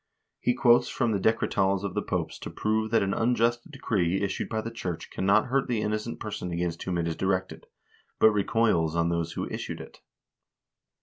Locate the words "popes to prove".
2.01-2.89